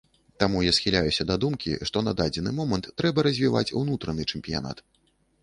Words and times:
Таму 0.43 0.61
я 0.67 0.71
схіляюся 0.77 1.25
да 1.31 1.35
думкі, 1.43 1.75
што 1.89 2.03
на 2.07 2.13
дадзены 2.21 2.55
момант 2.61 2.91
трэба 3.03 3.27
развіваць 3.29 3.65
унутраны 3.83 4.27
чэмпіянат. 4.31 4.85